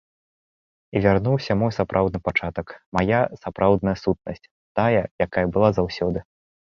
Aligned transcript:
І 0.95 1.01
вярнуўся 1.05 1.57
мой 1.63 1.71
сапраўдны 1.79 2.19
пачатак, 2.29 2.67
мая 2.99 3.21
сапраўдная 3.43 3.95
сутнасць, 4.05 4.49
тая, 4.81 5.03
якая 5.27 5.45
была 5.59 5.69
заўсёды. 5.81 6.19